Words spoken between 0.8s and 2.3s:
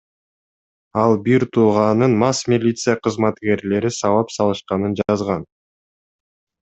Ал бир тууганын